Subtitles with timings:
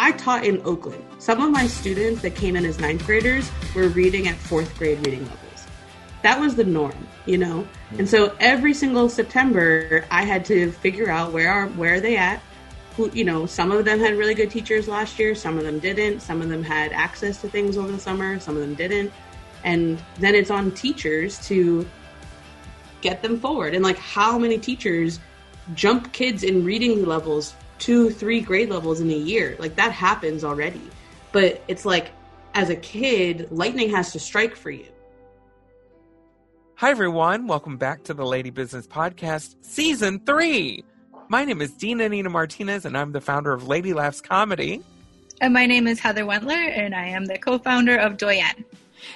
[0.00, 1.04] I taught in Oakland.
[1.18, 5.04] Some of my students that came in as ninth graders were reading at fourth grade
[5.04, 5.66] reading levels.
[6.22, 7.66] That was the norm, you know?
[7.98, 12.16] And so every single September, I had to figure out where are where are they
[12.16, 12.40] at?
[12.96, 15.80] Who, you know, some of them had really good teachers last year, some of them
[15.80, 16.20] didn't.
[16.20, 19.12] Some of them had access to things over the summer, some of them didn't.
[19.64, 21.84] And then it's on teachers to
[23.00, 23.74] get them forward.
[23.74, 25.18] And like how many teachers
[25.74, 29.56] jump kids in reading levels two, three grade levels in a year?
[29.58, 30.82] Like that happens already.
[31.32, 32.10] But it's like
[32.54, 34.86] as a kid, lightning has to strike for you.
[36.76, 37.46] Hi, everyone.
[37.46, 40.84] Welcome back to the Lady Business Podcast, Season 3.
[41.28, 44.82] My name is Dina Nina Martinez, and I'm the founder of Lady Laughs Comedy.
[45.40, 48.64] And my name is Heather Wendler, and I am the co founder of Doyen.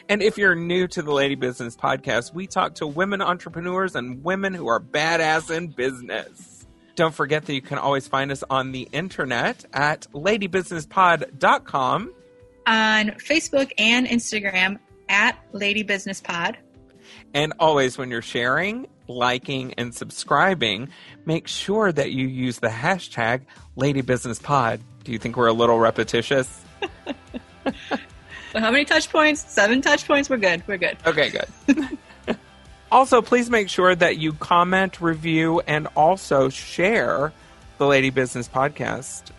[0.08, 4.22] And if you're new to the Lady Business Podcast, we talk to women entrepreneurs and
[4.22, 6.61] women who are badass in business.
[6.94, 12.14] Don't forget that you can always find us on the internet at ladybusinesspod.com.
[12.66, 16.58] On Facebook and Instagram at Lady Business Pod.
[17.34, 20.90] And always, when you're sharing, liking, and subscribing,
[21.26, 23.42] make sure that you use the hashtag
[23.76, 24.80] LadyBusinessPod.
[25.02, 26.60] Do you think we're a little repetitious?
[28.52, 29.50] So how many touch points?
[29.50, 30.28] Seven touch points.
[30.28, 30.62] We're good.
[30.66, 30.98] We're good.
[31.06, 31.46] Okay, good.
[32.92, 37.32] also, please make sure that you comment, review, and also share
[37.78, 39.30] the Lady Business Podcast.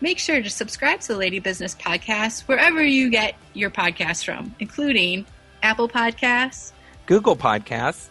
[0.00, 4.54] Make sure to subscribe to the Lady Business Podcast wherever you get your podcasts from,
[4.58, 5.26] including
[5.62, 6.72] Apple Podcasts,
[7.06, 8.08] Google Podcasts,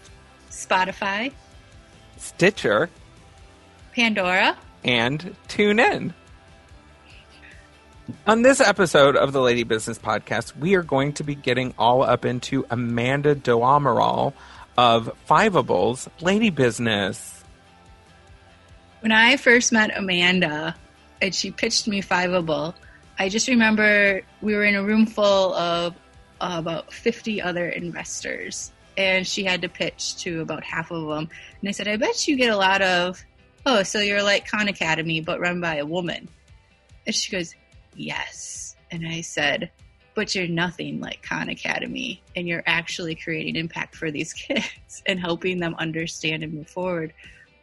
[0.52, 1.34] Spotify,
[2.18, 2.90] Stitcher,
[3.94, 6.14] Pandora, and tune in.
[8.28, 12.04] On this episode of the Lady Business Podcast, we are going to be getting all
[12.04, 14.34] up into Amanda Doamaral
[14.78, 17.44] of Fiveables Lady Business.
[19.02, 20.76] When I first met Amanda
[21.22, 22.74] and she pitched me Fiveable,
[23.20, 25.96] I just remember we were in a room full of
[26.40, 31.30] uh, about 50 other investors and she had to pitch to about half of them.
[31.60, 33.24] And I said, I bet you get a lot of,
[33.66, 36.28] oh, so you're like Khan Academy, but run by a woman.
[37.06, 37.56] And she goes,
[37.96, 38.76] yes.
[38.92, 39.72] And I said,
[40.14, 45.20] but you're nothing like Khan Academy, and you're actually creating impact for these kids and
[45.20, 47.14] helping them understand and move forward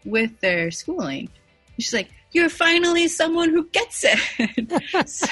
[0.05, 1.29] with their schooling.
[1.77, 5.09] And she's like, you're finally someone who gets it.
[5.09, 5.27] so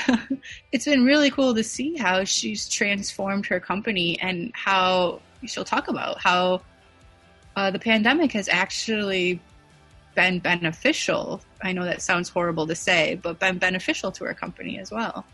[0.73, 5.89] it's been really cool to see how she's transformed her company and how she'll talk
[5.89, 6.63] about how
[7.55, 9.41] uh, the pandemic has actually
[10.17, 11.41] been beneficial.
[11.63, 15.25] I know that sounds horrible to say, but been beneficial to her company as well.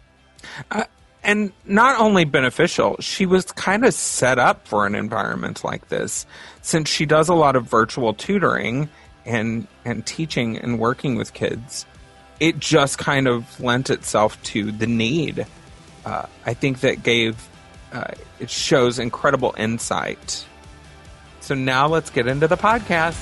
[0.70, 0.84] Uh,
[1.22, 6.26] and not only beneficial, she was kind of set up for an environment like this
[6.60, 8.90] since she does a lot of virtual tutoring
[9.24, 11.86] and and teaching and working with kids.
[12.40, 15.46] It just kind of lent itself to the need.
[16.04, 17.48] Uh, I think that gave
[17.92, 20.44] uh, it shows incredible insight.
[21.40, 23.18] So now let's get into the podcast.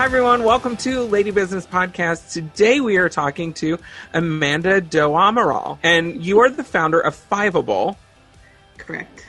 [0.00, 0.44] Hi, everyone.
[0.44, 2.32] Welcome to Lady Business Podcast.
[2.32, 3.78] Today we are talking to
[4.14, 7.96] Amanda Doamaral, and you are the founder of Fiveable.
[8.78, 9.26] Correct.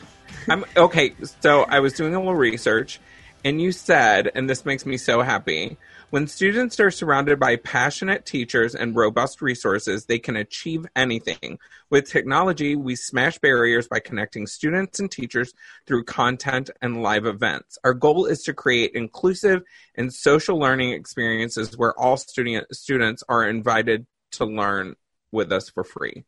[0.47, 1.13] I'm okay.
[1.41, 3.01] So I was doing a little research,
[3.43, 5.75] and you said, and this makes me so happy.
[6.11, 11.57] When students are surrounded by passionate teachers and robust resources, they can achieve anything.
[11.89, 15.53] With technology, we smash barriers by connecting students and teachers
[15.87, 17.77] through content and live events.
[17.85, 19.63] Our goal is to create inclusive
[19.95, 24.97] and social learning experiences where all student, students are invited to learn
[25.31, 26.25] with us for free.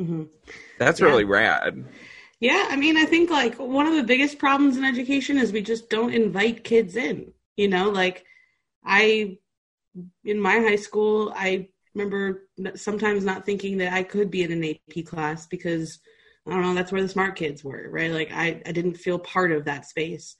[0.00, 0.22] Mm-hmm.
[0.78, 1.06] That's Yeah.
[1.06, 1.84] really rad.
[2.40, 5.60] Yeah, I mean, I think like one of the biggest problems in education is we
[5.60, 7.34] just don't invite kids in.
[7.58, 8.24] You know, like
[8.84, 9.38] I,
[10.24, 14.64] in my high school, I remember sometimes not thinking that I could be in an
[14.64, 15.98] AP class because
[16.46, 18.10] I don't know, that's where the smart kids were, right?
[18.10, 20.36] Like I, I didn't feel part of that space.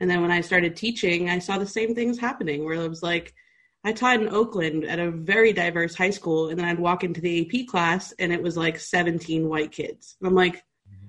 [0.00, 3.02] And then when I started teaching, I saw the same things happening where it was
[3.02, 3.34] like,
[3.84, 7.20] I taught in Oakland at a very diverse high school, and then I'd walk into
[7.20, 10.16] the AP class and it was like 17 white kids.
[10.20, 10.64] And I'm like,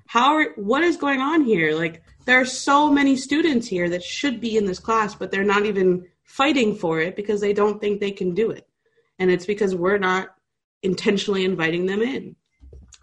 [0.07, 1.73] how are, what is going on here?
[1.73, 5.43] Like, there are so many students here that should be in this class, but they're
[5.43, 8.67] not even fighting for it because they don't think they can do it.
[9.19, 10.35] And it's because we're not
[10.83, 12.35] intentionally inviting them in.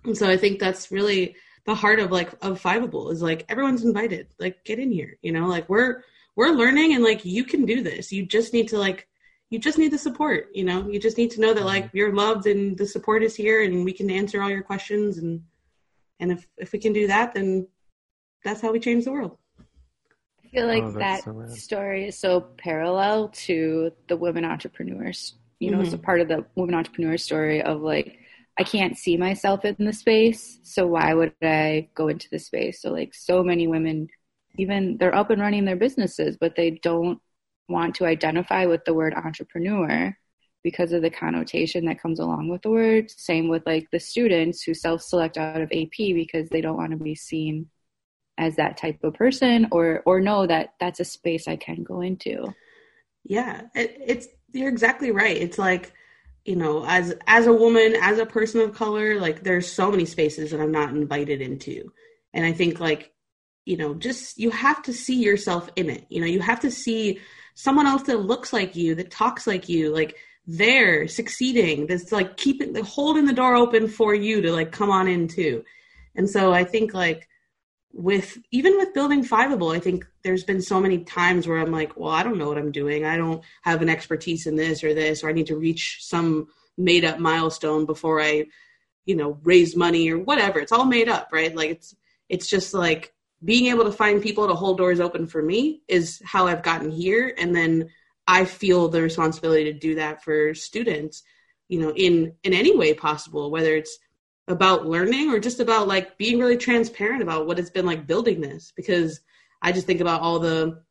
[0.04, 3.84] And so I think that's really the heart of like of Fiveable is like everyone's
[3.84, 4.28] invited.
[4.38, 6.02] Like get in here, you know, like we're
[6.34, 8.12] we're learning and like you can do this.
[8.12, 9.08] You just need to like
[9.50, 10.88] you just need the support, you know.
[10.88, 11.96] You just need to know that like mm-hmm.
[11.96, 15.42] you're loved and the support is here and we can answer all your questions and
[16.20, 17.69] and if if we can do that then
[18.44, 19.38] that's how we change the world.
[20.52, 25.34] Feel like Oh, that so story is so parallel to the women entrepreneurs.
[25.58, 26.00] You know, it's mm-hmm.
[26.00, 28.19] a part of the women entrepreneur story of like,
[28.58, 32.82] I can't see myself in the space, so why would I go into the space?
[32.82, 34.08] So, like, so many women,
[34.58, 37.19] even they're up and running their businesses, but they don't
[37.69, 40.14] want to identify with the word entrepreneur
[40.62, 43.10] because of the connotation that comes along with the word.
[43.10, 46.90] Same with like the students who self select out of AP because they don't want
[46.90, 47.69] to be seen
[48.38, 52.00] as that type of person or or know that that's a space I can go
[52.00, 52.55] into.
[53.25, 55.37] Yeah, it, it's you're exactly right.
[55.37, 55.93] It's like,
[56.44, 60.05] you know, as as a woman, as a person of color, like there's so many
[60.05, 61.93] spaces that I'm not invited into.
[62.34, 63.12] And I think like,
[63.64, 66.06] you know, just you have to see yourself in it.
[66.08, 67.20] You know, you have to see
[67.55, 71.87] someone else that looks like you, that talks like you, like they're succeeding.
[71.87, 75.64] That's like keeping holding the door open for you to like come on in too.
[76.14, 77.29] And so I think like
[77.92, 81.96] with even with building fiveable i think there's been so many times where i'm like
[81.96, 83.04] well i don't know what i'm doing.
[83.04, 86.46] I don't have an expertise in this or this or i need to reach some
[86.78, 88.46] made up milestone before i
[89.04, 90.60] you know raise money or whatever.
[90.60, 91.54] It's all made up right?
[91.54, 91.94] Like it's
[92.28, 93.12] it's just like
[93.44, 96.90] being able to find people to hold doors open for me is how i've gotten
[96.90, 97.34] here.
[97.36, 97.90] And then
[98.26, 101.24] i feel the responsibility to do that for students
[101.68, 103.98] you know in in any way possible whether it's
[104.48, 108.40] about learning or just about like being really transparent about what it's been like building
[108.40, 108.72] this?
[108.74, 109.20] Because
[109.60, 110.82] I just think about all the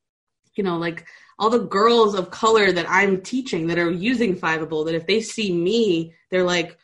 [0.55, 1.05] you know like
[1.39, 5.21] all the girls of color that I'm teaching that are using Fiveable that if they
[5.21, 6.77] see me they're like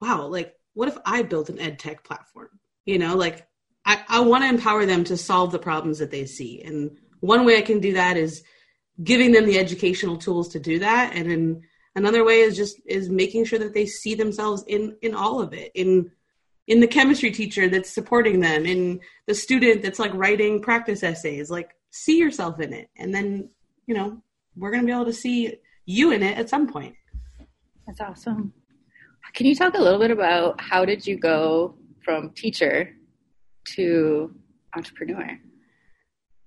[0.00, 2.50] wow like what if I built an ed tech platform?
[2.84, 3.46] You know like
[3.86, 6.60] I, I want to empower them to solve the problems that they see.
[6.62, 8.42] And one way I can do that is
[9.02, 11.14] giving them the educational tools to do that.
[11.14, 11.62] And then
[11.96, 15.52] another way is just is making sure that they see themselves in in all of
[15.52, 16.10] it in
[16.68, 21.50] in the chemistry teacher that's supporting them in the student that's like writing practice essays
[21.50, 23.48] like see yourself in it and then
[23.86, 24.22] you know
[24.56, 25.54] we're going to be able to see
[25.86, 26.94] you in it at some point
[27.86, 28.52] That's awesome.
[29.34, 32.96] Can you talk a little bit about how did you go from teacher
[33.74, 34.34] to
[34.74, 35.38] entrepreneur?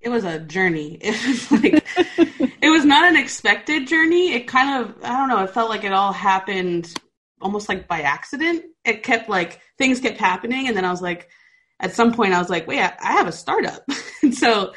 [0.02, 1.00] It was a journey.
[1.02, 1.86] It was like
[2.62, 4.34] it was not an expected journey.
[4.34, 6.94] It kind of i don't know it felt like it all happened
[7.42, 8.66] almost like by accident.
[8.86, 11.30] It kept like things kept happening and then i was like
[11.80, 13.84] at some point i was like wait i, I have a startup.
[14.22, 14.74] And so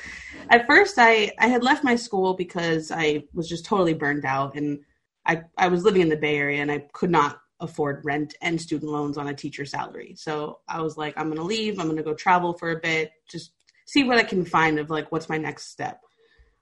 [0.51, 4.55] at first i i had left my school because i was just totally burned out
[4.55, 4.79] and
[5.27, 8.61] i i was living in the bay area and i could not afford rent and
[8.61, 10.15] student loans on a teacher salary.
[10.17, 12.81] So i was like i'm going to leave i'm going to go travel for a
[12.81, 13.53] bit just
[13.87, 16.01] see what i can find of like what's my next step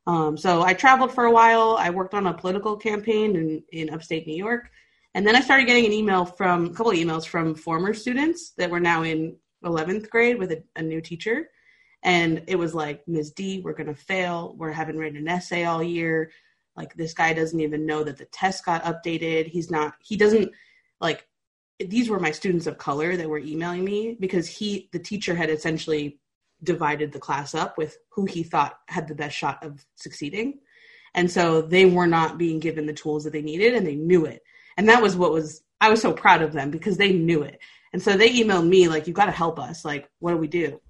[0.07, 1.77] um, so I traveled for a while.
[1.79, 4.71] I worked on a political campaign in, in upstate New York.
[5.15, 8.53] And then I started getting an email from a couple of emails from former students
[8.59, 11.51] that were now in 11th grade with a, a new teacher.
[12.03, 13.33] And it was like, Ms.
[13.33, 14.55] D, we're going to fail.
[14.57, 16.31] We're having written an essay all year.
[16.77, 19.49] Like, this guy doesn't even know that the test got updated.
[19.49, 20.51] He's not, he doesn't,
[21.01, 21.27] like,
[21.79, 25.51] these were my students of color that were emailing me because he, the teacher had
[25.51, 26.21] essentially
[26.63, 30.61] divided the class up with who he thought had the best shot of succeeding.
[31.15, 34.27] And so they were not being given the tools that they needed and they knew
[34.27, 34.43] it.
[34.77, 37.59] And that was what was, I was so proud of them because they knew it.
[37.93, 39.85] And so they emailed me, like, you got to help us.
[39.85, 40.81] Like, what do we do?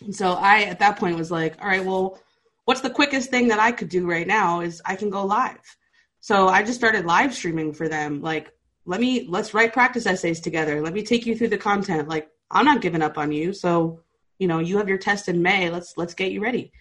[0.00, 2.20] And so I, at that point, was like, all right, well,
[2.64, 5.76] what's the quickest thing that I could do right now is I can go live.
[6.20, 8.20] So I just started live streaming for them.
[8.20, 8.52] Like,
[8.84, 10.80] let me, let's write practice essays together.
[10.80, 12.08] Let me take you through the content.
[12.08, 13.52] Like, I'm not giving up on you.
[13.52, 14.00] So
[14.38, 16.72] you know you have your test in may let's let's get you ready.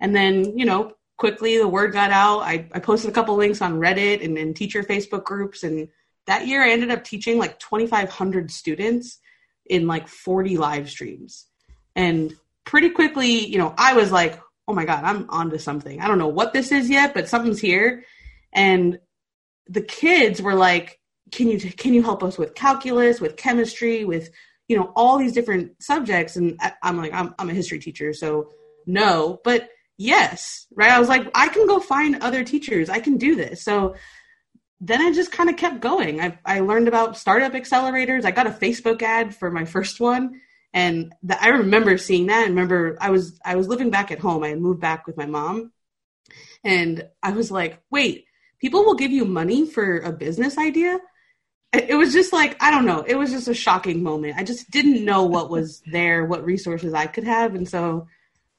[0.00, 2.40] And then you know quickly the word got out.
[2.40, 5.62] I, I posted a couple links on reddit and in teacher facebook groups.
[5.62, 5.88] And
[6.26, 9.18] that year i ended up teaching like 2500 students
[9.66, 11.46] in like 40 live streams.
[11.96, 12.34] And
[12.64, 16.00] pretty quickly you know i was like oh my god i'm onto something.
[16.00, 18.04] I don't know what this is yet but something's here.
[18.52, 18.98] And
[19.66, 20.98] the kids were like
[21.30, 24.30] can you can you help us with calculus with chemistry with
[24.68, 28.12] you know all these different subjects and I, i'm like I'm, I'm a history teacher
[28.12, 28.50] so
[28.86, 29.40] no.
[29.44, 30.90] But yes right?
[30.90, 32.88] I was like i can go find other teachers.
[32.88, 33.62] I can do this.
[33.64, 33.96] So
[34.80, 36.20] then i just kind of kept going.
[36.20, 38.24] I, I learned about startup accelerators.
[38.24, 40.40] I got a facebook ad for my first one
[40.74, 42.46] and the, i remember seeing that.
[42.46, 44.44] And remember i was i was living back at home.
[44.44, 45.72] I moved back with my mom.
[46.62, 48.26] And i was like wait
[48.60, 50.98] people will give you money for a business idea
[51.72, 53.02] it was just like i don't know.
[53.02, 54.36] It was just a shocking moment.
[54.38, 57.54] I just didn't know what was there what resources i could have.
[57.54, 58.06] And so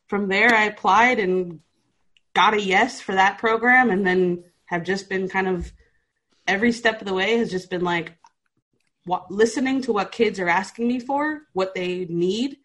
[0.08, 1.60] from there i applied and
[2.34, 5.72] got a yes for that program and then have just been kind of
[6.48, 8.18] every step of the way has just been like
[9.06, 12.58] what, listening to what kids are asking me for what they need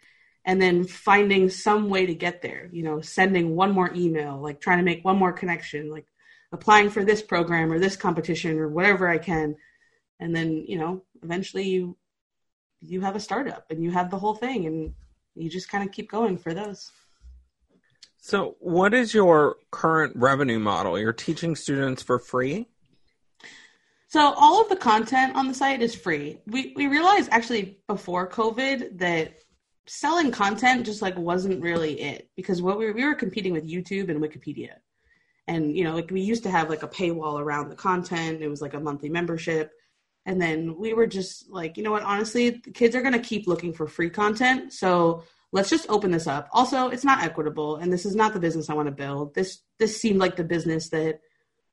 [0.45, 4.61] and then finding some way to get there you know sending one more email like
[4.61, 6.07] trying to make one more connection like
[6.53, 9.57] applying for this program or this competition or whatever i can
[10.21, 11.97] and then you know eventually you
[12.81, 14.95] you have a startup and you have the whole thing and
[15.35, 16.91] you just kind of keep going for those
[18.19, 22.67] so what is your current revenue model you're teaching students for free
[24.09, 28.29] so all of the content on the site is free we we realized actually before
[28.29, 29.35] covid that
[29.87, 33.69] selling content just like wasn't really it because what we were, we were competing with
[33.69, 34.71] YouTube and Wikipedia.
[35.47, 38.41] And you know, like we used to have like a paywall around the content.
[38.41, 39.73] It was like a monthly membership.
[40.27, 43.47] And then we were just like, you know what, honestly, kids are going to keep
[43.47, 44.73] looking for free content.
[44.73, 46.49] So let's just open this up.
[46.53, 49.35] Also, it's not equitable and this is not the business I want to build.
[49.35, 51.21] This this seemed like the business that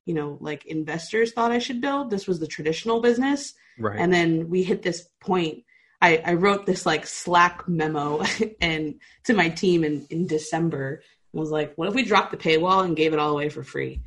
[0.06, 2.10] you know, like investors thought I should build.
[2.10, 3.54] This was the traditional business.
[3.78, 4.00] Right.
[4.00, 5.64] And then we hit this point
[6.02, 8.24] I, I wrote this like Slack memo
[8.62, 12.38] and to my team in, in December and was like, what if we dropped the
[12.38, 14.02] paywall and gave it all away for free?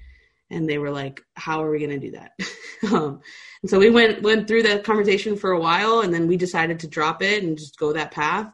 [0.50, 2.32] And they were like, how are we going to do that?
[2.92, 3.20] um,
[3.62, 6.78] and so we went, went through that conversation for a while and then we decided
[6.80, 8.52] to drop it and just go that path.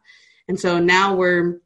[0.49, 1.61] And so now we're,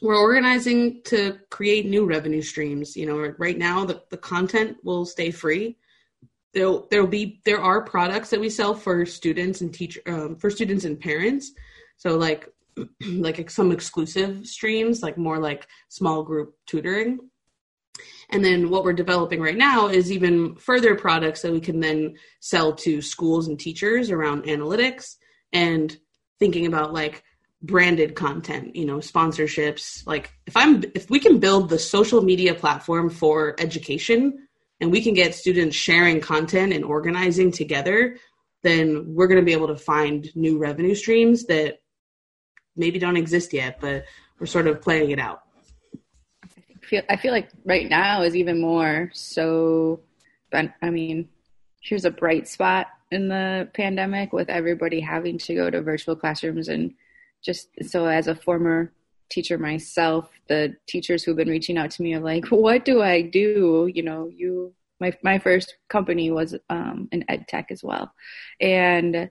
[0.00, 2.96] we're organizing to create new revenue streams.
[2.96, 5.76] You know, right now the, the content will stay free
[6.54, 10.50] there there'll be there are products that we sell for students and teach um, for
[10.50, 11.52] students and parents.
[11.96, 12.48] So like
[13.06, 17.18] like some exclusive streams, like more like small group tutoring.
[18.30, 22.16] And then what we're developing right now is even further products that we can then
[22.40, 25.16] sell to schools and teachers around analytics
[25.52, 25.96] and
[26.38, 27.24] thinking about like
[27.62, 30.06] branded content, you know, sponsorships.
[30.06, 34.46] Like if I'm if we can build the social media platform for education
[34.80, 38.16] and we can get students sharing content and organizing together,
[38.62, 41.78] then we're going to be able to find new revenue streams that
[42.76, 44.04] maybe don't exist yet, but
[44.38, 45.42] we're sort of playing it out.
[46.88, 50.00] I feel, I feel like right now is even more so.
[50.54, 51.28] I mean,
[51.82, 56.68] here's a bright spot in the pandemic with everybody having to go to virtual classrooms
[56.68, 56.94] and
[57.44, 58.90] just so as a former
[59.28, 63.20] teacher myself, the teachers who've been reaching out to me are like, what do I
[63.20, 63.90] do?
[63.92, 68.10] You know, you, my, my first company was um, an ed tech as well.
[68.62, 69.30] And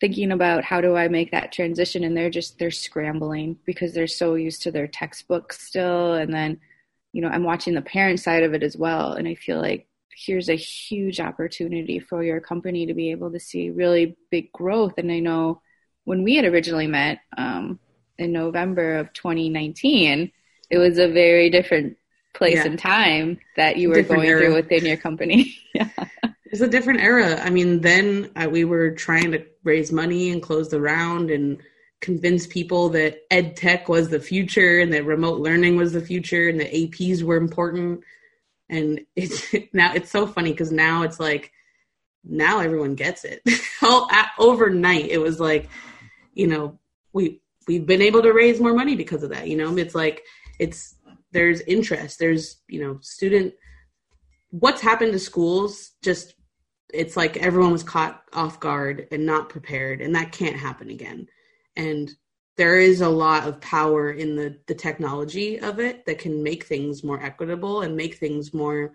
[0.00, 4.06] thinking about how do I make that transition and they're just, they're scrambling because they're
[4.06, 6.14] so used to their textbooks still.
[6.14, 6.58] And then,
[7.12, 9.12] you know, I'm watching the parent side of it as well.
[9.12, 13.40] And I feel like here's a huge opportunity for your company to be able to
[13.40, 14.94] see really big growth.
[14.96, 15.60] And I know
[16.04, 17.78] when we had originally met, um,
[18.20, 20.30] in November of 2019,
[20.68, 21.96] it was a very different
[22.34, 22.66] place yeah.
[22.66, 24.40] and time that you were different going era.
[24.40, 25.56] through within your company.
[25.74, 25.88] yeah.
[26.50, 27.40] It's a different era.
[27.40, 31.62] I mean, then uh, we were trying to raise money and close the round and
[32.00, 36.48] convince people that ed tech was the future and that remote learning was the future
[36.48, 38.00] and that APs were important.
[38.68, 41.52] And it's now it's so funny because now it's like
[42.24, 43.42] now everyone gets it.
[44.38, 45.68] Overnight, it was like,
[46.34, 46.78] you know,
[47.12, 49.48] we we've been able to raise more money because of that.
[49.48, 50.24] You know, it's like
[50.58, 50.96] it's
[51.32, 52.18] there's interest.
[52.18, 53.54] There's you know student.
[54.50, 55.92] What's happened to schools?
[56.02, 56.34] Just
[56.92, 61.28] it's like everyone was caught off guard and not prepared, and that can't happen again.
[61.76, 62.10] And
[62.56, 66.64] there is a lot of power in the the technology of it that can make
[66.64, 68.94] things more equitable and make things more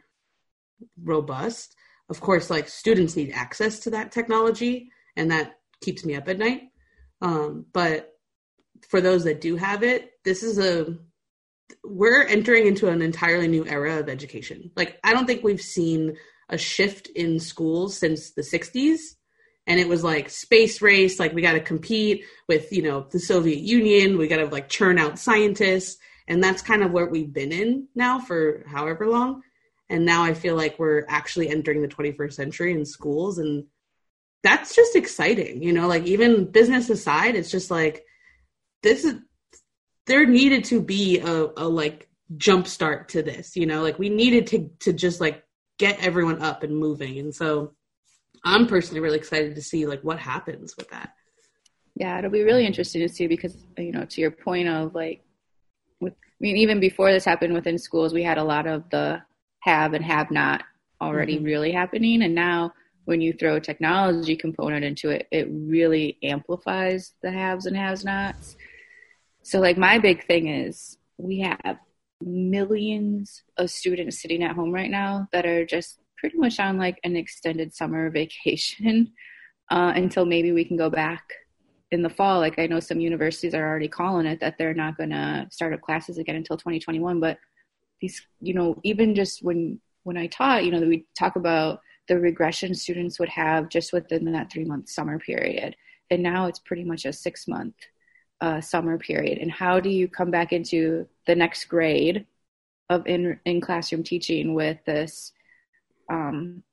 [1.03, 1.75] robust.
[2.09, 6.37] Of course, like students need access to that technology, and that keeps me up at
[6.37, 6.63] night.
[7.21, 8.13] Um, but
[8.89, 10.97] for those that do have it, this is a
[11.83, 14.71] we're entering into an entirely new era of education.
[14.75, 16.17] Like I don't think we've seen
[16.49, 18.99] a shift in schools since the 60s
[19.67, 23.19] and it was like space race like we got to compete with you know the
[23.19, 25.97] soviet union we got to like churn out scientists.
[26.27, 29.43] And that's kind of where we've been in now for however long.
[29.89, 33.37] And now i feel like we're actually entering the 21st century in schools.
[33.37, 33.65] And
[34.45, 38.05] that's just exciting you know like even business aside it's just like
[38.83, 39.15] this is
[40.05, 44.07] there needed to be a, a like jump start to this you know like we
[44.07, 45.43] needed to to just like
[45.77, 47.19] get everyone up and moving.
[47.19, 47.73] And so
[48.47, 51.13] i'm personally really excited to see like what happens with that.
[51.95, 55.23] Yeah it'll be really interesting to see because you know to your point of like
[55.99, 59.21] with i mean even before this happened within schools we had a lot of the
[59.65, 60.63] have and have not
[61.01, 61.45] already mm-hmm.
[61.45, 62.21] really happening.
[62.23, 62.73] And now
[63.05, 68.05] when you throw a technology component into it it really amplifies the haves and has
[68.05, 68.55] nots.
[69.43, 71.77] So, like, my big thing is we have
[72.21, 76.99] millions of students sitting at home right now that are just pretty much on like
[77.03, 79.11] an extended summer vacation
[79.71, 81.23] uh, until maybe we can go back
[81.91, 84.97] in the fall, like I know some universities are already calling it that they're not
[84.97, 87.19] going to start up classes again until 2021.
[87.19, 87.37] But
[88.01, 92.19] these, you know, even just when when I taught, you know, we talk about the
[92.19, 95.75] regression students would have just within that three month summer period,
[96.11, 97.75] and now it's pretty much a six month
[98.41, 99.37] uh, summer period.
[99.37, 102.25] And how do you come back into the next grade
[102.89, 105.31] of in in classroom teaching with this?
[106.09, 106.63] Um,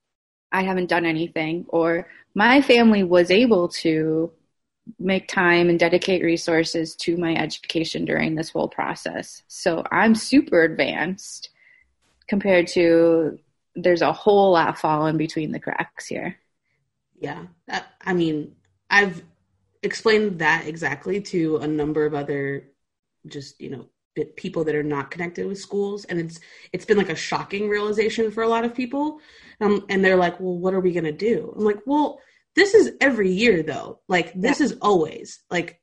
[0.50, 4.32] I haven't done anything, or my family was able to
[4.98, 9.42] make time and dedicate resources to my education during this whole process.
[9.46, 11.50] So I'm super advanced
[12.26, 13.38] compared to
[13.74, 16.36] there's a whole lot falling between the cracks here.
[17.18, 17.46] Yeah.
[18.00, 18.56] I mean,
[18.90, 19.22] I've
[19.82, 22.68] explained that exactly to a number of other
[23.26, 23.88] just, you know,
[24.36, 26.38] people that are not connected with schools and it's
[26.70, 29.20] it's been like a shocking realization for a lot of people
[29.62, 32.20] um, and they're like well what are we going to do i'm like well
[32.54, 34.00] this is every year though.
[34.08, 34.66] Like this yeah.
[34.66, 35.80] is always like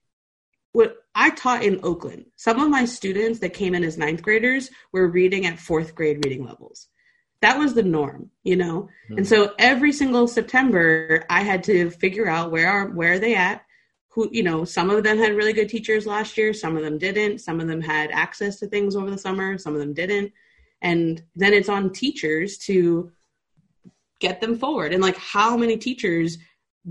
[0.72, 2.26] what I taught in Oakland.
[2.36, 6.24] Some of my students that came in as ninth graders were reading at fourth grade
[6.24, 6.88] reading levels.
[7.42, 8.90] That was the norm, you know.
[9.06, 9.18] Mm-hmm.
[9.18, 13.36] And so every single September, I had to figure out where are where are they
[13.36, 13.64] at.
[14.20, 16.54] Who you know, some of them had really good teachers last year.
[16.54, 17.40] Some of them didn't.
[17.40, 19.58] Some of them had access to things over the summer.
[19.58, 20.34] Some of them didn't.
[20.82, 23.12] And then it's on teachers to
[24.20, 24.94] get them forward.
[24.94, 26.38] And like, how many teachers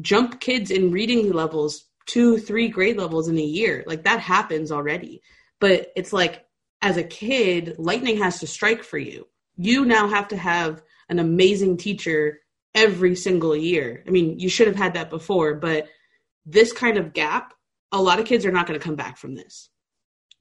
[0.01, 3.85] jump kids in reading levels two, three grade levels in a year.
[3.87, 5.23] Like that happens already.
[5.61, 6.47] But it's like
[6.81, 9.29] as a kid, lightning has to strike for you.
[9.57, 12.41] You now have to have an amazing teacher
[12.75, 14.03] every single year.
[14.07, 15.89] I mean, you should have had that before, but
[16.49, 17.55] this kind of gap,
[17.93, 19.71] a lot of kids are not going to come back from this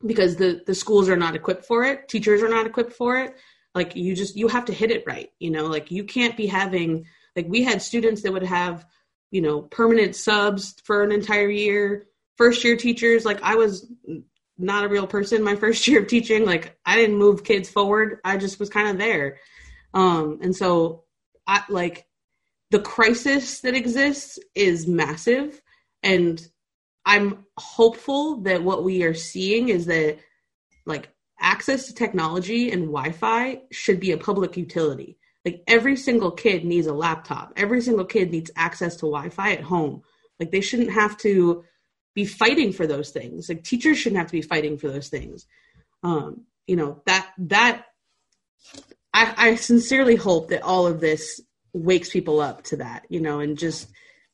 [0.06, 3.36] because the the schools are not equipped for it, teachers are not equipped for it.
[3.76, 5.66] Like you just you have to hit it right, you know?
[5.66, 8.86] Like you can't be having like we had students that would have
[9.32, 13.26] you know, permanent subs for an entire year, first year teachers.
[13.26, 13.92] Like I was
[14.58, 16.46] not a real person my first year of teaching.
[16.46, 18.20] Like I didn't move kids forward.
[18.24, 19.38] I just was kind of there.
[19.94, 21.04] Um, and so
[21.46, 22.06] I like
[22.72, 25.62] the crisis that exists is massive.
[26.08, 26.48] And
[27.06, 30.20] I'm hopeful that what we are seeing is that
[30.86, 35.18] like access to technology and Wi-Fi should be a public utility.
[35.44, 37.52] Like every single kid needs a laptop.
[37.58, 40.02] Every single kid needs access to Wi-Fi at home.
[40.40, 41.66] Like they shouldn't have to
[42.16, 43.50] be fighting for those things.
[43.50, 45.46] Like teachers shouldn't have to be fighting for those things.
[46.04, 47.86] Um, you know that that
[49.14, 51.42] I, I sincerely hope that all of this
[51.74, 53.04] wakes people up to that.
[53.10, 53.90] You know, and just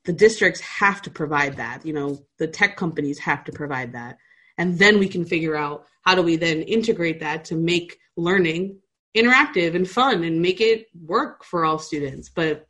[0.06, 1.86] the districts have to provide that.
[1.86, 4.18] You know, the tech companies have to provide that,
[4.58, 8.80] and then we can figure out how do we then integrate that to make learning
[9.16, 12.30] interactive and fun and make it work for all students.
[12.30, 12.68] But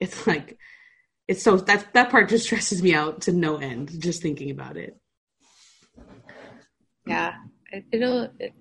[0.00, 0.58] it's like
[1.28, 4.76] it's so that that part just stresses me out to no end just thinking about
[4.76, 4.96] it.
[7.06, 7.34] Yeah,
[7.70, 8.28] it, it'll.
[8.38, 8.52] It,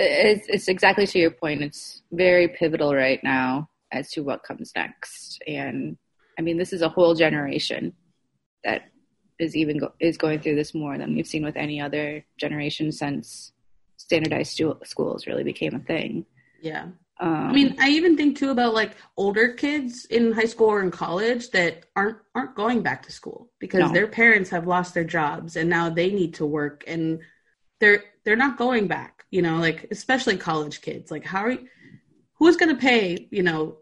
[0.00, 1.60] it's, it's exactly to your point.
[1.60, 5.96] It's very pivotal right now as to what comes next, and
[6.38, 7.92] I mean, this is a whole generation
[8.64, 8.82] that
[9.38, 12.92] is even go, is going through this more than we've seen with any other generation
[12.92, 13.52] since
[13.96, 16.24] standardized stu- schools really became a thing.
[16.60, 16.88] Yeah.
[17.20, 20.82] Um, I mean, I even think too about like older kids in high school or
[20.82, 23.92] in college that aren't aren't going back to school because no.
[23.92, 27.18] their parents have lost their jobs and now they need to work and
[27.80, 29.24] they're they're not going back.
[29.30, 31.10] You know, like especially college kids.
[31.10, 31.66] Like, how are you,
[32.34, 33.28] who's going to pay?
[33.32, 33.78] You know,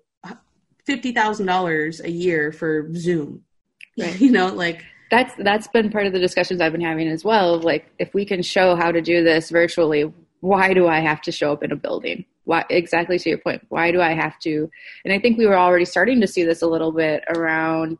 [0.87, 3.43] fifty thousand dollars a year for Zoom?
[3.99, 4.21] Right.
[4.21, 7.55] you know, like that's that's been part of the discussions I've been having as well.
[7.55, 11.23] Of like, if we can show how to do this virtually, why do I have
[11.23, 12.27] to show up in a building?
[12.47, 14.71] why exactly to your point why do i have to
[15.05, 17.99] and i think we were already starting to see this a little bit around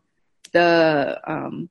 [0.53, 1.69] the um,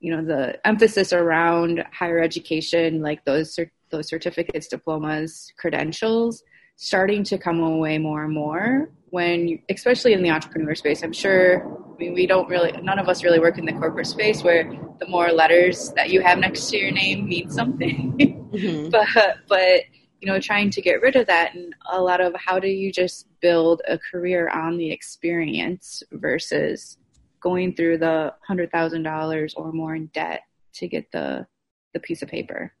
[0.00, 3.58] you know the emphasis around higher education like those
[3.90, 6.42] those certificates diplomas credentials
[6.76, 11.12] starting to come away more and more when you, especially in the entrepreneur space i'm
[11.12, 14.42] sure i mean we don't really none of us really work in the corporate space
[14.42, 14.70] where
[15.00, 18.16] the more letters that you have next to your name means something
[18.52, 18.88] mm-hmm.
[18.90, 19.82] but but
[20.20, 22.92] you know, trying to get rid of that and a lot of how do you
[22.92, 26.98] just build a career on the experience versus
[27.40, 30.42] going through the hundred thousand dollars or more in debt
[30.74, 31.46] to get the
[31.94, 32.72] the piece of paper.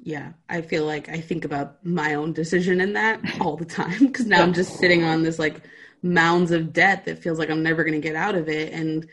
[0.00, 4.06] Yeah, I feel like I think about my own decision in that all the time
[4.06, 5.62] because now I'm just sitting on this like
[6.02, 9.06] mounds of debt that feels like I'm never going to get out of it and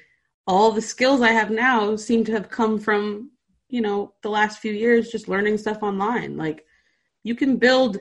[0.47, 3.31] all the skills I have now seem to have come from
[3.69, 6.37] you know the last few years just learning stuff online.
[6.37, 6.65] Like
[7.23, 7.97] you can build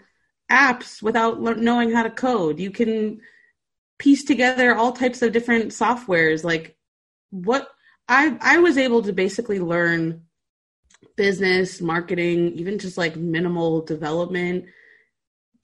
[0.51, 2.61] apps without le- knowing how to code.
[2.61, 3.20] You can
[3.99, 6.44] piece together all types of different softwares.
[6.44, 6.77] Like
[7.31, 7.68] what
[8.09, 10.23] I I was able to basically learn
[11.16, 14.66] business, marketing, even just like minimal development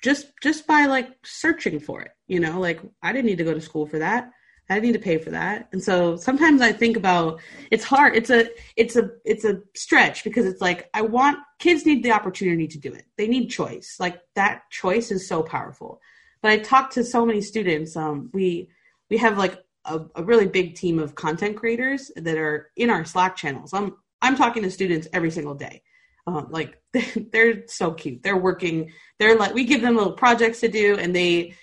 [0.02, 3.54] just just by like searching for it, you know, like I didn't need to go
[3.54, 4.30] to school for that.
[4.68, 5.68] I didn't need to pay for that.
[5.72, 7.40] And so sometimes I think about
[7.72, 8.14] it's hard.
[8.14, 12.12] It's a it's a it's a stretch because it's like I want kids need the
[12.12, 13.04] opportunity to do it.
[13.18, 13.96] They need choice.
[13.98, 16.00] Like that choice is so powerful.
[16.40, 17.96] But I talk to so many students.
[17.96, 18.70] Um, we
[19.10, 23.04] we have like a, a really big team of content creators that are in our
[23.04, 23.74] Slack channels.
[23.74, 25.82] I'm I'm talking to students every single day.
[26.26, 26.80] Um, like
[27.32, 28.22] they're so cute.
[28.22, 28.92] They're working.
[29.18, 31.54] They're like we give them little projects to do, and they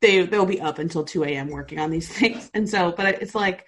[0.00, 1.48] they they'll be up until two a.m.
[1.48, 2.50] working on these things.
[2.54, 3.66] And so, but it's like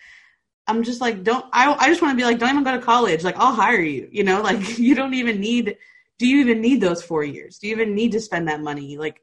[0.67, 2.85] I'm just like don't I I just want to be like don't even go to
[2.85, 3.25] college.
[3.25, 4.09] Like I'll hire you.
[4.11, 5.77] You know, like you don't even need.
[6.19, 7.59] Do you even need those four years?
[7.59, 8.97] Do you even need to spend that money?
[8.97, 9.21] Like,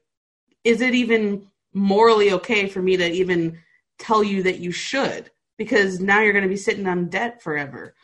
[0.62, 3.60] is it even morally okay for me to even
[3.98, 5.30] tell you that you should?
[5.56, 7.94] Because now you're going to be sitting on debt forever.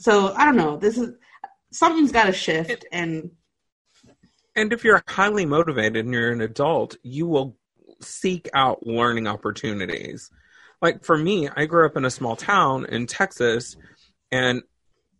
[0.00, 0.76] So I don't know.
[0.76, 1.14] This is
[1.72, 3.30] something's got to shift, and
[4.54, 7.56] and if you're highly motivated and you're an adult, you will
[8.00, 10.30] seek out learning opportunities.
[10.82, 13.76] Like for me, I grew up in a small town in Texas,
[14.30, 14.62] and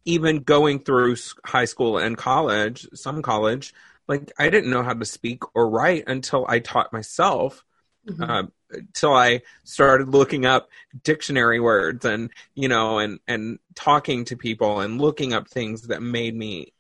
[0.05, 3.75] even going through high school and college, some college,
[4.09, 7.65] like I didn't know how to speak or write until I taught myself.
[8.09, 8.23] Mm-hmm.
[8.23, 8.43] Uh,
[8.93, 10.69] till I started looking up
[11.03, 16.03] dictionary words and you know and and talking to people and looking up things that
[16.03, 16.73] made me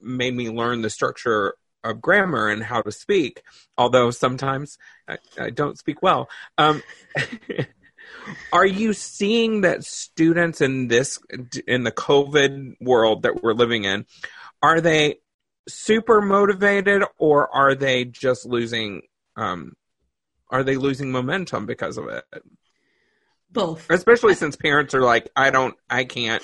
[0.00, 3.42] made me learn the structure of grammar and how to speak.
[3.76, 6.28] Although sometimes I, I don't speak well.
[6.58, 6.82] Um,
[8.52, 11.18] are you seeing that students in this
[11.66, 14.04] in the covid world that we're living in
[14.62, 15.16] are they
[15.68, 19.02] super motivated or are they just losing
[19.36, 19.72] um,
[20.52, 22.24] are they losing momentum because of it?
[23.50, 23.90] Both.
[23.90, 26.42] Especially since parents are like, I don't, I can't,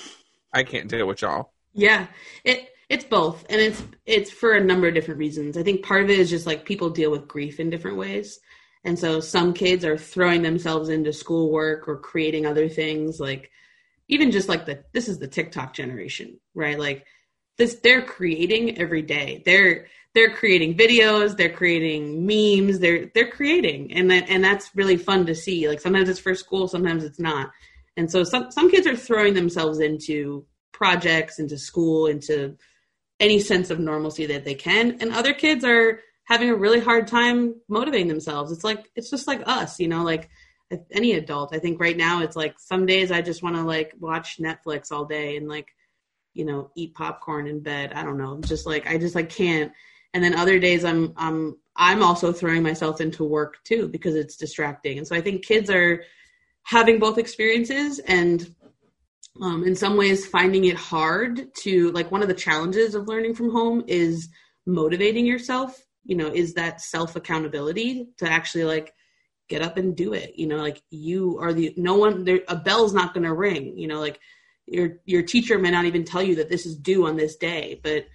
[0.53, 1.53] I can't deal with y'all.
[1.73, 2.07] Yeah,
[2.43, 5.57] it it's both, and it's it's for a number of different reasons.
[5.57, 8.39] I think part of it is just like people deal with grief in different ways,
[8.83, 13.51] and so some kids are throwing themselves into schoolwork or creating other things, like
[14.07, 16.79] even just like the this is the TikTok generation, right?
[16.79, 17.05] Like
[17.57, 19.43] this, they're creating every day.
[19.45, 19.87] They're
[20.19, 25.25] they're creating videos, they're creating memes, they're they're creating, and that and that's really fun
[25.25, 25.69] to see.
[25.69, 27.51] Like sometimes it's for school, sometimes it's not,
[27.95, 32.57] and so some some kids are throwing themselves into projects, into school, into
[33.21, 37.07] any sense of normalcy that they can, and other kids are having a really hard
[37.07, 38.51] time motivating themselves.
[38.51, 40.29] It's like it's just like us, you know, like
[40.91, 41.55] any adult.
[41.55, 44.91] I think right now it's like some days I just want to like watch Netflix
[44.91, 45.69] all day and like
[46.33, 47.93] you know eat popcorn in bed.
[47.93, 49.71] I don't know, just like I just like can't
[50.13, 54.35] and then other days i'm i'm i'm also throwing myself into work too because it's
[54.35, 54.97] distracting.
[54.97, 56.03] And so i think kids are
[56.63, 58.53] having both experiences and
[59.41, 63.35] um, in some ways finding it hard to like one of the challenges of learning
[63.35, 64.29] from home is
[64.65, 68.93] motivating yourself you know is that self accountability to actually like
[69.49, 70.33] get up and do it.
[70.35, 73.77] You know like you are the no one there a bell's not going to ring.
[73.77, 74.19] You know like
[74.65, 77.79] your your teacher may not even tell you that this is due on this day
[77.83, 78.05] but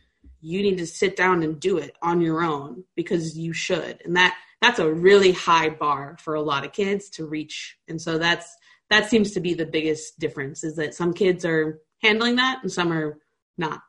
[0.45, 4.03] you need to sit down and do it on your own because you should.
[4.05, 7.79] And that that's a really high bar for a lot of kids to reach.
[7.89, 8.55] And so that's
[8.91, 12.71] that seems to be the biggest difference is that some kids are handling that and
[12.71, 13.19] some are
[13.57, 13.81] not.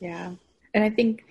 [0.00, 0.32] Yeah.
[0.72, 1.24] And i think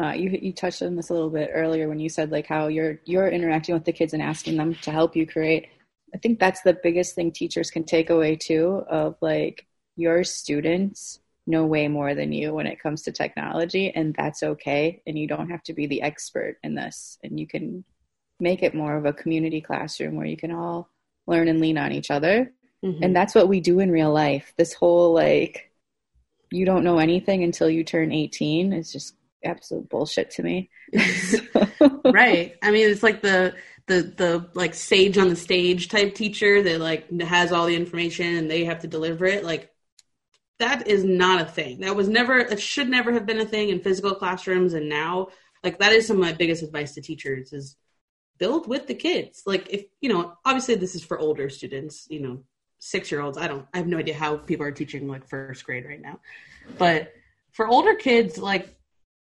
[0.00, 2.68] uh, you you touched on this a little bit earlier when you said like how
[2.68, 5.66] you're you're interacting with the kids and asking them to help you create.
[6.14, 11.18] I think that's the biggest thing teachers can take away too of like your students
[11.46, 15.02] know way more than you when it comes to technology and that's okay.
[15.06, 17.18] And you don't have to be the expert in this.
[17.22, 17.84] And you can
[18.38, 20.88] make it more of a community classroom where you can all
[21.26, 22.52] learn and lean on each other.
[22.84, 23.04] Mm-hmm.
[23.04, 24.52] and that's what we do in real life.
[24.56, 25.70] This whole like
[26.50, 30.70] you don't know anything until you turn 18 is just absolute bullshit to me.
[32.04, 32.56] Right.
[32.62, 33.54] I mean it's like the
[33.86, 38.36] the the like sage on the stage type teacher that like has all the information
[38.36, 39.44] and they have to deliver it.
[39.44, 39.71] Like
[40.62, 41.80] that is not a thing.
[41.80, 44.74] That was never, it should never have been a thing in physical classrooms.
[44.74, 45.28] And now,
[45.64, 47.76] like, that is some of my biggest advice to teachers is
[48.38, 49.42] build with the kids.
[49.44, 52.44] Like, if, you know, obviously this is for older students, you know,
[52.78, 53.38] six year olds.
[53.38, 56.20] I don't, I have no idea how people are teaching like first grade right now.
[56.78, 57.12] But
[57.50, 58.74] for older kids, like,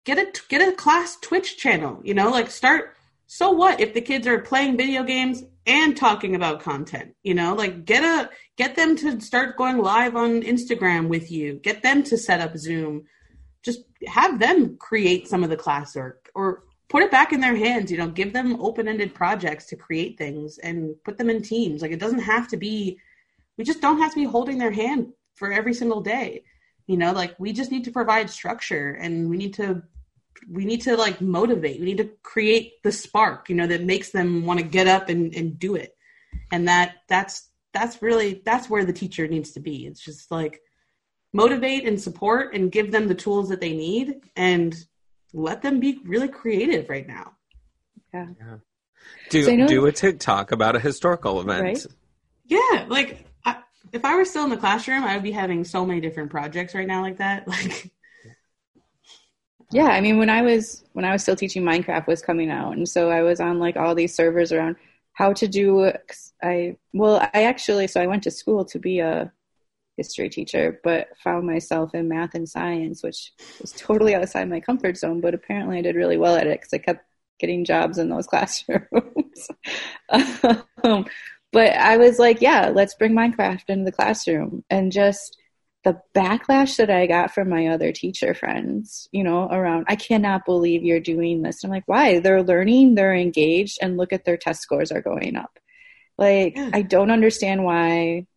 [0.05, 2.95] get a, get a class Twitch channel, you know, like start,
[3.27, 7.53] so what if the kids are playing video games and talking about content you know
[7.53, 12.03] like get a get them to start going live on instagram with you get them
[12.03, 13.03] to set up zoom
[13.63, 17.91] just have them create some of the classwork or put it back in their hands
[17.91, 21.91] you know give them open-ended projects to create things and put them in teams like
[21.91, 22.99] it doesn't have to be
[23.59, 26.43] we just don't have to be holding their hand for every single day.
[26.87, 29.83] You know, like we just need to provide structure and we need to
[30.49, 31.79] we need to like motivate.
[31.79, 35.09] We need to create the spark, you know, that makes them want to get up
[35.09, 35.95] and, and do it.
[36.51, 39.85] And that that's that's really that's where the teacher needs to be.
[39.85, 40.61] It's just like
[41.33, 44.75] motivate and support and give them the tools that they need and
[45.33, 47.33] let them be really creative right now.
[48.13, 48.27] Yeah.
[48.39, 48.55] Yeah.
[49.29, 51.63] Do So do a TikTok about a historical event.
[51.63, 51.85] Right.
[52.45, 53.57] Yeah, like I,
[53.91, 56.73] if I were still in the classroom, I would be having so many different projects
[56.73, 57.47] right now like that.
[57.47, 57.91] Like
[59.71, 62.73] Yeah, I mean when I was when I was still teaching Minecraft was coming out
[62.73, 64.77] and so I was on like all these servers around
[65.19, 65.91] how to do
[66.41, 69.31] I well I actually so I went to school to be a
[69.97, 74.97] history teacher but found myself in math and science which was totally outside my comfort
[74.97, 77.03] zone but apparently I did really well at it cuz I kept
[77.39, 79.49] getting jobs in those classrooms.
[80.83, 81.05] um,
[81.51, 85.38] but I was like, yeah, let's bring Minecraft into the classroom and just
[85.83, 90.45] the backlash that I got from my other teacher friends, you know, around, I cannot
[90.45, 91.63] believe you're doing this.
[91.63, 92.19] I'm like, why?
[92.19, 95.57] They're learning, they're engaged, and look at their test scores are going up.
[96.17, 96.69] Like, Yeah.
[96.73, 98.27] I don't understand why.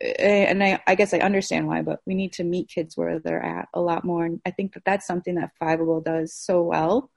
[0.00, 3.18] eh, And I, I guess I understand why, but we need to meet kids where
[3.20, 4.24] they're at a lot more.
[4.26, 7.10] And I think that that's something that Fiveable does so well,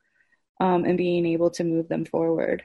[0.59, 2.63] um, and being able to move them forward.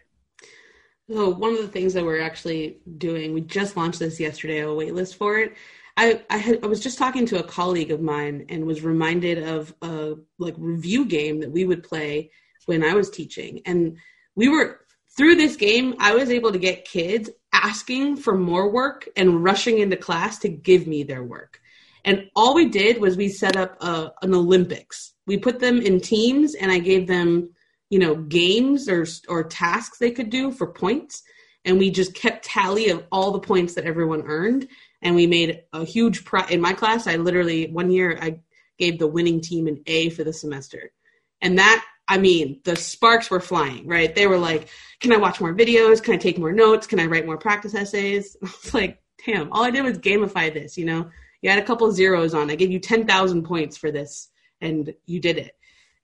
[1.11, 4.73] So one of the things that we're actually doing, we just launched this yesterday, a
[4.73, 5.55] wait list for it.
[5.97, 9.43] I I, had, I was just talking to a colleague of mine and was reminded
[9.43, 12.31] of a like review game that we would play
[12.67, 13.97] when I was teaching, and
[14.35, 14.81] we were
[15.17, 15.95] through this game.
[15.99, 20.49] I was able to get kids asking for more work and rushing into class to
[20.49, 21.61] give me their work.
[22.05, 25.13] And all we did was we set up a, an Olympics.
[25.27, 27.51] We put them in teams, and I gave them
[27.93, 31.23] you know games or or tasks they could do for points
[31.67, 34.67] and we just kept tally of all the points that everyone earned
[35.03, 38.39] and we made a huge pri- in my class i literally one year i
[38.79, 40.93] gave the winning team an a for the semester.
[41.41, 44.15] And that i mean the sparks were flying right?
[44.15, 44.69] They were like
[45.01, 46.03] can i watch more videos?
[46.03, 46.87] Can i take more notes?
[46.87, 48.37] Can i write more practice essays?
[48.45, 51.11] I was like damn all i did was gamify this you know?
[51.43, 54.31] You had a couple zeros on i gave you 10000 points for this
[54.63, 55.55] and you did it.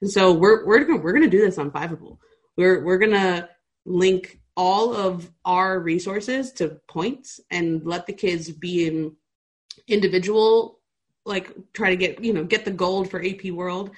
[0.02, 2.18] And so we're we're gonna we're gonna do this on Fiveable.
[2.56, 3.48] We're we're gonna
[3.86, 9.14] link all of our resources to points and let the kids be in
[9.86, 10.80] individual
[11.24, 13.90] like try to get you know get the gold for AP World,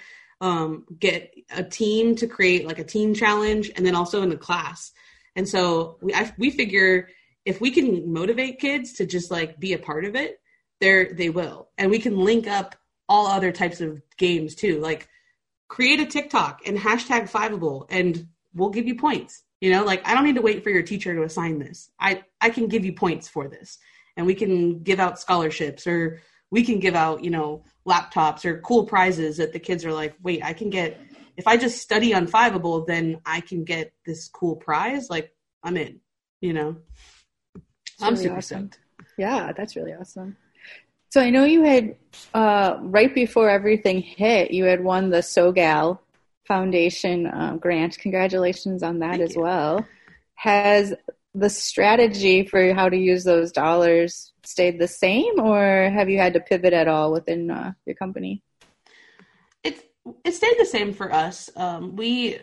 [0.43, 4.37] um, get a team to create like a team challenge, and then also in the
[4.37, 4.93] class.
[5.35, 7.09] And so we I, we figure
[7.47, 10.41] if we can motivate kids to just like be a part of it,
[10.81, 12.77] they're they will, and we can link up
[13.09, 15.09] all other types of games too, like
[15.69, 19.43] create a TikTok and hashtag Fiveable, and we'll give you points.
[19.61, 21.91] You know, like I don't need to wait for your teacher to assign this.
[22.01, 23.79] I I can give you points for this,
[24.17, 26.21] and we can give out scholarships, or
[26.51, 30.15] we can give out you know laptops or cool prizes that the kids are like,
[30.23, 30.99] wait, I can get
[31.37, 35.11] if I just study on Fiveable, then I can get this cool prize.
[35.11, 36.01] Like I'm in.
[36.41, 36.77] You know,
[38.01, 38.71] I'm really super awesome.
[38.71, 38.79] stoked.
[39.19, 40.37] Yeah, that's really awesome.
[41.11, 41.97] So I know you had
[42.33, 45.99] uh, right before everything hit, you had won the SoGal
[46.51, 47.97] Foundation um, grant.
[47.99, 49.43] Congratulations on that Thank as you.
[49.43, 49.87] well.
[50.35, 50.93] Has
[51.33, 56.35] the strategy for how to use those dollars stayed the same, or have you had
[56.35, 58.43] to pivot at all within uh, your company?
[59.63, 59.91] it
[60.25, 61.51] it stayed the same for us.
[61.57, 62.39] Um, we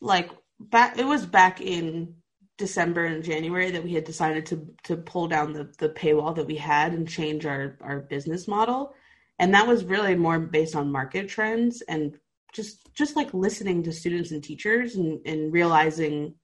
[0.00, 0.98] like back.
[0.98, 2.14] It was back in
[2.58, 6.46] December and January that we had decided to to pull down the the paywall that
[6.46, 8.94] we had and change our our business model,
[9.38, 12.18] and that was really more based on market trends and
[12.52, 16.34] just just like listening to students and teachers and and realizing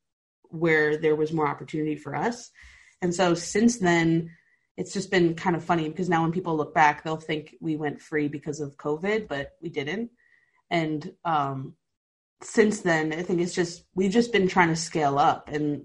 [0.50, 2.50] where there was more opportunity for us.
[3.00, 4.30] And so since then,
[4.76, 7.76] it's just been kind of funny because now when people look back, they'll think we
[7.76, 10.10] went free because of COVID, but we didn't.
[10.70, 11.74] And um,
[12.42, 15.84] since then, I think it's just we've just been trying to scale up, and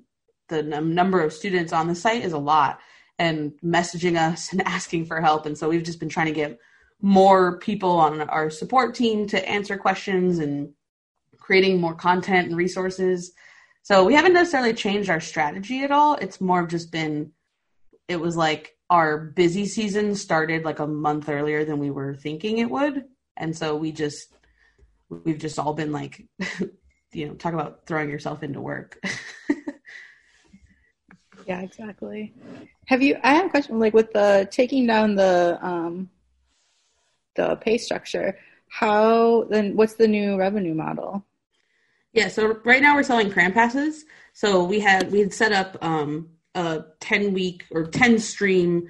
[0.49, 2.79] the num- number of students on the site is a lot,
[3.19, 5.45] and messaging us and asking for help.
[5.45, 6.59] And so we've just been trying to get
[7.01, 10.73] more people on our support team to answer questions and
[11.39, 13.33] creating more content and resources.
[13.83, 16.15] So we haven't necessarily changed our strategy at all.
[16.15, 17.31] It's more of just been
[18.07, 22.57] it was like our busy season started like a month earlier than we were thinking
[22.57, 23.03] it would.
[23.35, 24.33] And so we just
[25.09, 26.25] we've just all been like
[27.13, 29.01] you know, talk about throwing yourself into work.
[31.47, 32.33] Yeah, exactly.
[32.87, 33.17] Have you?
[33.23, 33.79] I have a question.
[33.79, 36.09] Like with the taking down the um,
[37.37, 38.37] the pay structure,
[38.69, 39.77] how then?
[39.77, 41.25] What's the new revenue model?
[42.11, 44.03] Yeah, so right now we're selling cram passes.
[44.33, 48.87] So we had we had set up um, a 10 week or 10 stream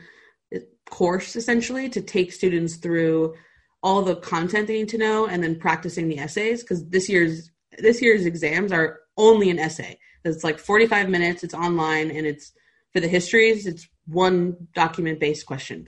[0.89, 3.35] course essentially to take students through
[3.83, 7.51] all the content they need to know and then practicing the essays because this year's
[7.79, 12.53] this year's exams are only an essay it's like 45 minutes it's online and it's
[12.93, 15.85] for the histories it's one document based question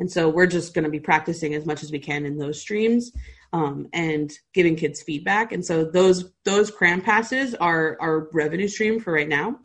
[0.00, 2.60] and so we're just going to be practicing as much as we can in those
[2.60, 3.12] streams
[3.52, 5.52] um, and giving kids feedback.
[5.52, 9.60] And so those those cram passes are our revenue stream for right now.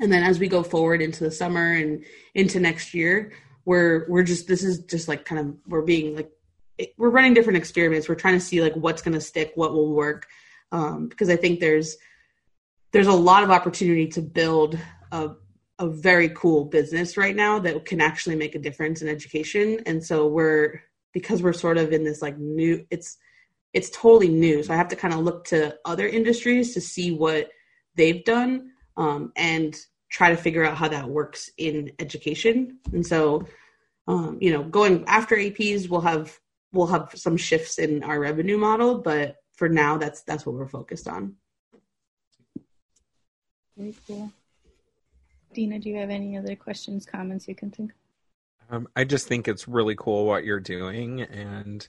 [0.00, 3.32] And then as we go forward into the summer and into next year
[3.66, 6.30] we're we're just this is just like kind of we're being like
[6.96, 8.08] we're running different experiments.
[8.08, 10.26] We're trying to see like what's going to stick what will work
[10.72, 11.96] um, because i think there's
[12.92, 14.78] there's a lot of opportunity to build
[15.12, 15.30] a,
[15.78, 20.04] a very cool business right now that can actually make a difference in education and
[20.04, 20.80] so we're
[21.12, 23.16] because we're sort of in this like new it's
[23.72, 27.12] it's totally new so i have to kind of look to other industries to see
[27.12, 27.50] what
[27.94, 29.76] they've done um, and
[30.10, 33.46] try to figure out how that works in education and so
[34.08, 36.38] um, you know going after aps we'll have
[36.72, 40.68] we'll have some shifts in our revenue model, but for now, that's that's what we're
[40.68, 41.36] focused on.
[43.76, 44.32] Very cool.
[45.58, 47.90] Dina, do you have any other questions, comments you can think?
[48.70, 51.84] Um, I just think it's really cool what you're doing, and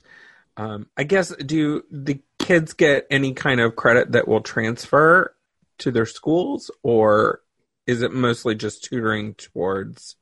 [0.56, 5.36] um, I guess do the kids get any kind of credit that will transfer
[5.78, 7.42] to their schools, or
[7.86, 10.16] is it mostly just tutoring towards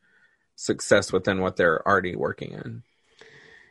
[0.55, 2.83] success within what they're already working in?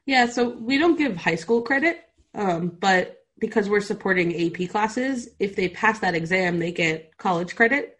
[0.07, 5.29] Yeah, so we don't give high school credit, um, but because we're supporting AP classes,
[5.37, 7.99] if they pass that exam, they get college credit,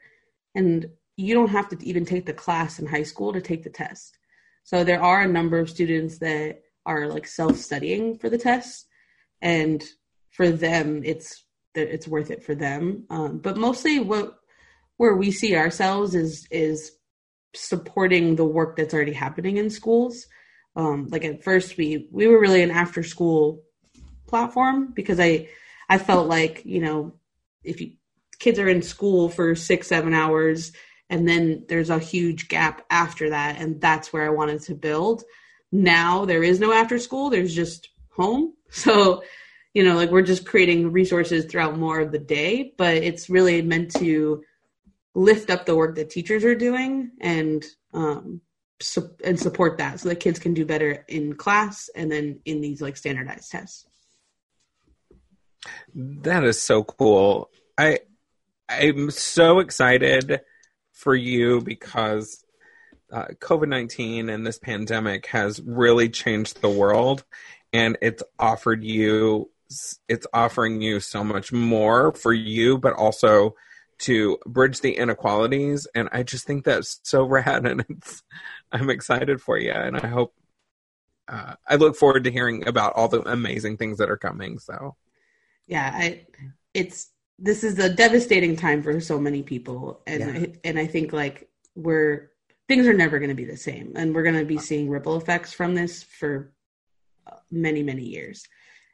[0.56, 3.70] and you don't have to even take the class in high school to take the
[3.70, 4.18] test.
[4.64, 8.88] So there are a number of students that are like self-studying for the test,
[9.42, 9.84] and
[10.30, 11.44] for them, it's
[11.76, 13.06] it's worth it for them.
[13.10, 14.38] Um, but mostly, what
[14.98, 16.92] where we see ourselves is is
[17.56, 20.28] supporting the work that's already happening in schools
[20.78, 23.64] um, like at first we we were really an after school
[24.28, 25.50] platform because I
[25.90, 27.14] I felt like you know
[27.64, 27.94] if you,
[28.40, 30.72] kids are in school for six seven hours
[31.10, 35.24] and then there's a huge gap after that and that's where I wanted to build.
[35.72, 37.30] Now there is no after school.
[37.30, 38.54] There's just home.
[38.70, 39.24] So
[39.74, 43.62] you know like we're just creating resources throughout more of the day, but it's really
[43.62, 44.44] meant to
[45.16, 48.42] lift up the work that teachers are doing and um,
[48.80, 52.62] su- and support that so that kids can do better in class and then in
[52.62, 53.86] these like standardized tests.
[55.96, 57.50] That is so cool.
[57.78, 58.00] I
[58.70, 60.42] I'm so excited
[60.98, 62.44] for you because
[63.12, 67.24] uh, COVID 19 and this pandemic has really changed the world
[67.72, 69.50] and it's offered you,
[70.08, 73.56] it's offering you so much more for you, but also
[74.00, 75.88] to bridge the inequalities.
[75.94, 77.66] And I just think that's so rad.
[77.66, 78.24] And it's,
[78.72, 80.34] I'm excited for you, and I hope.
[81.30, 84.60] Uh, I look forward to hearing about all the amazing things that are coming.
[84.60, 84.96] So,
[85.68, 86.26] yeah, I
[86.74, 90.28] it's this is a devastating time for so many people, and yeah.
[90.28, 92.32] I, and I think like we're
[92.68, 95.18] things are never going to be the same, and we're going to be seeing ripple
[95.18, 96.52] effects from this for
[97.52, 98.48] many many years.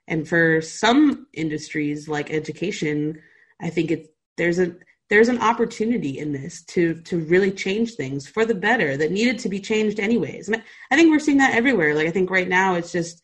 [0.08, 3.22] And for some industries like education,
[3.62, 4.76] I think it's there's a
[5.10, 9.40] there's an opportunity in this to to really change things for the better that needed
[9.40, 10.50] to be changed anyways.
[10.92, 11.96] I think we're seeing that everywhere.
[11.96, 13.23] Like I think right now it's just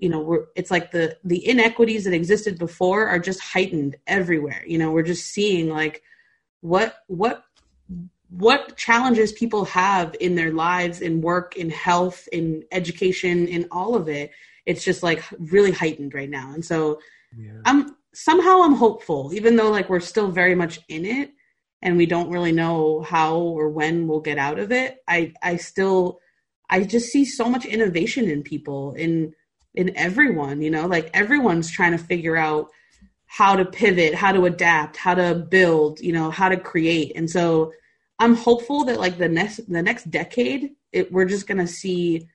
[0.00, 4.64] you know we're it's like the the inequities that existed before are just heightened everywhere.
[4.66, 6.02] You know we're just seeing like
[6.60, 7.44] what what
[8.30, 13.96] what challenges people have in their lives in work in health in education in all
[13.96, 14.30] of it
[14.66, 17.00] it's just like really heightened right now and so
[17.36, 17.50] yeah.
[17.64, 21.32] i'm somehow I'm hopeful, even though like we're still very much in it
[21.82, 24.98] and we don't really know how or when we'll get out of it.
[25.08, 26.20] I I still
[26.68, 29.34] I just see so much innovation in people in
[29.74, 32.70] in everyone, you know, like everyone's trying to figure out
[33.26, 37.12] how to pivot, how to adapt, how to build, you know, how to create.
[37.14, 37.72] And so
[38.18, 42.28] I'm hopeful that like the next the next decade, it, we're just going to see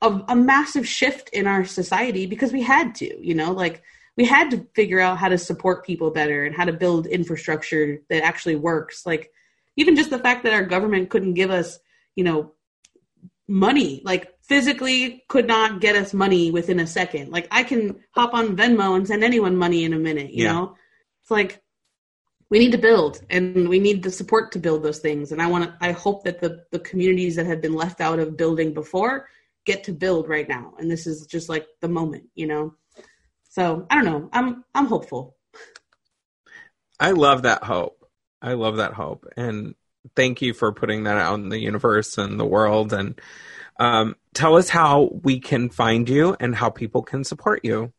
[0.00, 3.82] a, a massive shift in our society because we had to, you know, like
[4.16, 8.00] we had to figure out how to support people better and how to build infrastructure
[8.08, 9.32] that actually works like
[9.76, 11.78] even just the fact that our government couldn't give us
[12.14, 12.52] you know
[13.48, 18.34] money like physically could not get us money within a second like i can hop
[18.34, 20.52] on venmo and send anyone money in a minute you yeah.
[20.52, 20.76] know
[21.22, 21.62] it's like
[22.50, 25.46] we need to build and we need the support to build those things and i
[25.46, 28.74] want to i hope that the the communities that have been left out of building
[28.74, 29.28] before
[29.64, 32.74] get to build right now and this is just like the moment you know
[33.52, 34.30] so I don't know.
[34.32, 35.36] I'm I'm hopeful.
[36.98, 38.02] I love that hope.
[38.40, 39.26] I love that hope.
[39.36, 39.74] And
[40.16, 42.94] thank you for putting that out in the universe and the world.
[42.94, 43.20] And
[43.78, 47.92] um, tell us how we can find you and how people can support you.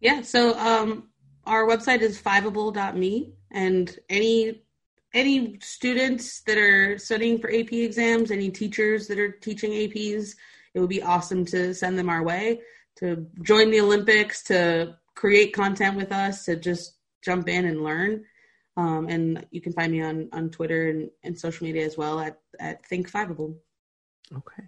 [0.00, 1.08] Yeah, so um,
[1.46, 4.62] our website is fiveable.me, and any
[5.14, 10.34] any students that are studying for AP exams, any teachers that are teaching APs,
[10.74, 12.60] it would be awesome to send them our way
[12.96, 18.24] to join the Olympics, to create content with us, to just jump in and learn.
[18.76, 22.18] Um, and you can find me on on Twitter and, and social media as well
[22.18, 23.56] at at Think Fiveable.
[24.36, 24.64] Okay.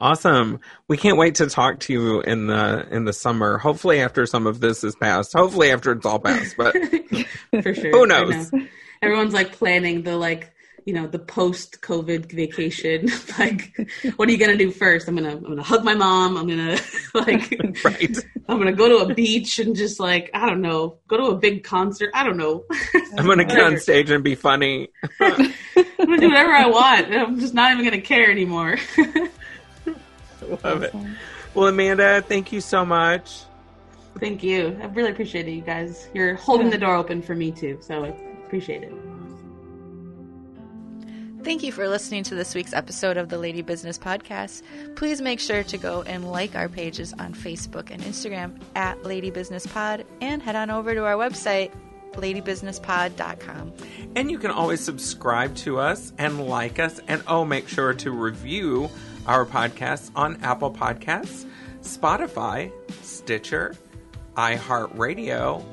[0.00, 0.60] Awesome.
[0.86, 3.58] We can't wait to talk to you in the in the summer.
[3.58, 5.32] Hopefully after some of this is passed.
[5.32, 6.72] Hopefully after it's all passed, but
[7.62, 7.90] for sure.
[7.90, 8.52] Who knows?
[8.52, 8.66] Know.
[9.02, 10.52] Everyone's like planning the like
[10.88, 13.08] you know the post COVID vacation.
[13.38, 13.76] like,
[14.16, 15.08] what are you gonna do first?
[15.08, 16.36] I'm gonna I'm gonna hug my mom.
[16.36, 16.78] I'm gonna
[17.14, 18.16] like right.
[18.48, 21.36] I'm gonna go to a beach and just like I don't know, go to a
[21.36, 22.10] big concert.
[22.14, 22.64] I don't know.
[23.18, 24.88] I'm gonna get on stage and be funny.
[25.20, 25.52] I'm
[25.98, 27.12] gonna do whatever I want.
[27.12, 28.78] I'm just not even gonna care anymore.
[30.64, 30.94] Love it.
[31.54, 33.42] Well, Amanda, thank you so much.
[34.18, 34.78] Thank you.
[34.82, 36.08] I really appreciate it, you guys.
[36.12, 38.08] You're holding the door open for me too, so I
[38.44, 38.92] appreciate it.
[41.44, 44.62] Thank you for listening to this week's episode of the Lady Business Podcast.
[44.96, 49.30] Please make sure to go and like our pages on Facebook and Instagram at Lady
[49.30, 51.72] Business Pod and head on over to our website,
[52.12, 53.72] ladybusinesspod.com.
[54.16, 58.10] And you can always subscribe to us and like us, and oh, make sure to
[58.10, 58.90] review
[59.28, 61.46] our podcasts on Apple Podcasts,
[61.82, 62.72] Spotify,
[63.02, 63.76] Stitcher,
[64.34, 65.64] iHeartRadio,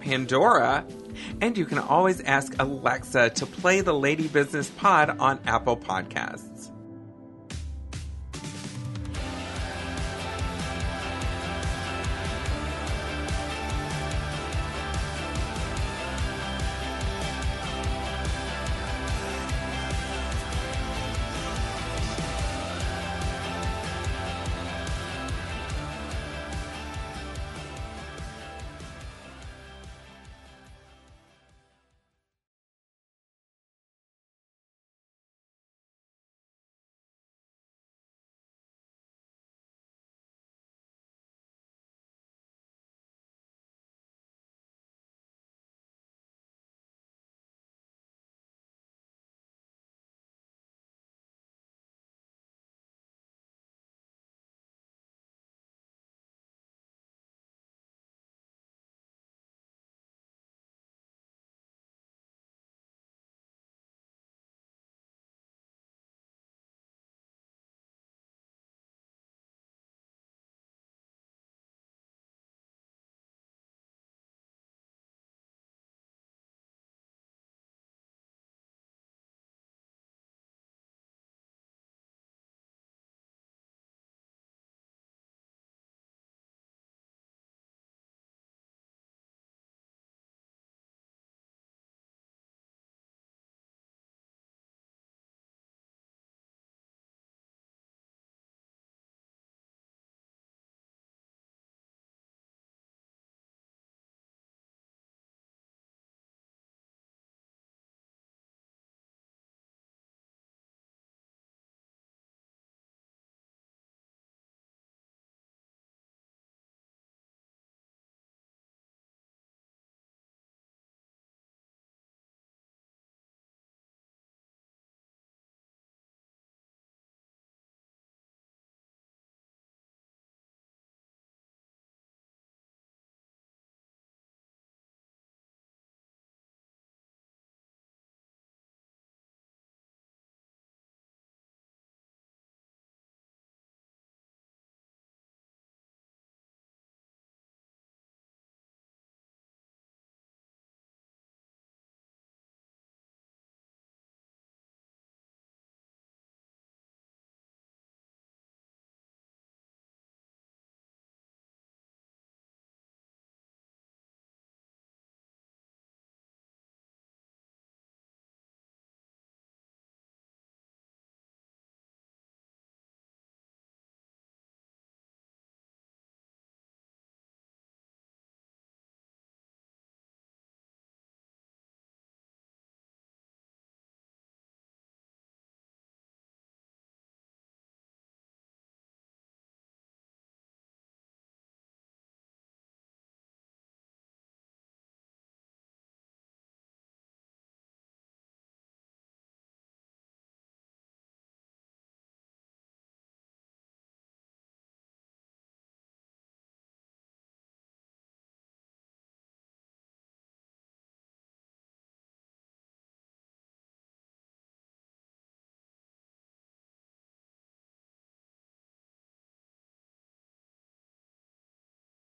[0.00, 0.84] Pandora,
[1.40, 6.53] and you can always ask Alexa to play the Lady Business Pod on Apple Podcasts.